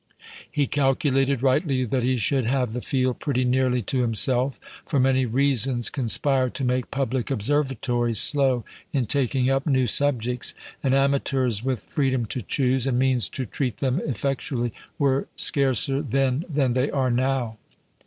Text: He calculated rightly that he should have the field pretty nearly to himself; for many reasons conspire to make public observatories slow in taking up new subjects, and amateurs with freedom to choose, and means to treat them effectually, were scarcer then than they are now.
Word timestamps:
He 0.49 0.65
calculated 0.65 1.43
rightly 1.43 1.85
that 1.85 2.01
he 2.01 2.17
should 2.17 2.47
have 2.47 2.73
the 2.73 2.81
field 2.81 3.19
pretty 3.19 3.45
nearly 3.45 3.83
to 3.83 4.01
himself; 4.01 4.59
for 4.83 4.99
many 4.99 5.27
reasons 5.27 5.91
conspire 5.91 6.49
to 6.49 6.63
make 6.63 6.89
public 6.89 7.29
observatories 7.29 8.19
slow 8.19 8.65
in 8.91 9.05
taking 9.05 9.47
up 9.51 9.67
new 9.67 9.85
subjects, 9.85 10.55
and 10.81 10.95
amateurs 10.95 11.63
with 11.63 11.85
freedom 11.85 12.25
to 12.25 12.41
choose, 12.41 12.87
and 12.87 12.97
means 12.97 13.29
to 13.29 13.45
treat 13.45 13.77
them 13.77 14.01
effectually, 14.03 14.73
were 14.97 15.27
scarcer 15.35 16.01
then 16.01 16.45
than 16.49 16.73
they 16.73 16.89
are 16.89 17.11
now. 17.11 17.57